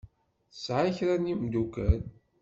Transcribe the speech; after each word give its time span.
Tesεa 0.51 0.95
kra 0.97 1.15
n 1.17 1.29
yemdukal. 1.29 2.01